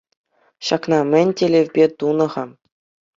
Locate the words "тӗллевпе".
1.41-1.85